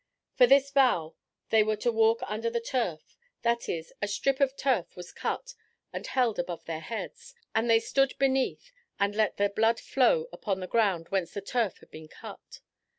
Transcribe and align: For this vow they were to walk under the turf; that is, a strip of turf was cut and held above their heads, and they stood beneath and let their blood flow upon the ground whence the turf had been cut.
For 0.33 0.47
this 0.47 0.71
vow 0.71 1.13
they 1.51 1.61
were 1.61 1.75
to 1.75 1.91
walk 1.91 2.21
under 2.23 2.49
the 2.49 2.59
turf; 2.59 3.15
that 3.43 3.69
is, 3.69 3.93
a 4.01 4.07
strip 4.07 4.39
of 4.39 4.57
turf 4.57 4.95
was 4.95 5.11
cut 5.11 5.53
and 5.93 6.07
held 6.07 6.39
above 6.39 6.65
their 6.65 6.79
heads, 6.79 7.35
and 7.53 7.69
they 7.69 7.79
stood 7.79 8.15
beneath 8.17 8.71
and 8.99 9.13
let 9.13 9.37
their 9.37 9.49
blood 9.51 9.79
flow 9.79 10.25
upon 10.33 10.59
the 10.59 10.65
ground 10.65 11.09
whence 11.09 11.35
the 11.35 11.41
turf 11.41 11.77
had 11.81 11.91
been 11.91 12.07
cut. 12.07 12.61